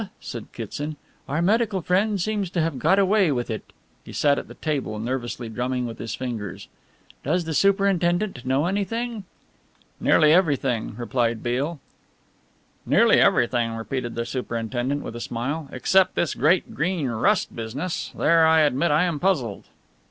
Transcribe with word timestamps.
said 0.19 0.47
Kitson, 0.51 0.95
"our 1.29 1.43
medical 1.43 1.79
friend 1.83 2.19
seems 2.19 2.49
to 2.49 2.59
have 2.63 2.79
got 2.79 2.97
away 2.97 3.31
with 3.31 3.51
it." 3.51 3.71
He 4.03 4.11
sat 4.11 4.39
at 4.39 4.47
the 4.47 4.55
table, 4.55 4.97
nervously 4.97 5.47
drumming 5.47 5.85
with 5.85 5.99
his 5.99 6.15
fingers. 6.15 6.67
"Does 7.23 7.43
the 7.45 7.53
superintendent 7.53 8.43
know 8.43 8.65
everything?" 8.65 9.25
"Nearly 9.99 10.33
everything," 10.33 10.95
replied 10.97 11.43
Beale. 11.43 11.79
"Nearly 12.83 13.21
everything," 13.21 13.73
repeated 13.75 14.15
the 14.15 14.25
superintendent 14.25 15.03
with 15.03 15.15
a 15.15 15.21
smile, 15.21 15.69
"except 15.71 16.15
this 16.15 16.33
great 16.33 16.73
Green 16.73 17.07
Rust 17.07 17.55
business. 17.55 18.11
There 18.17 18.43
I 18.47 18.61
admit 18.61 18.89
I 18.89 19.03
am 19.03 19.19
puzzled." 19.19 19.65